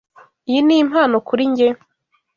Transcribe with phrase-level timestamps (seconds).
[0.49, 1.67] Iyi ni impano kuri njye?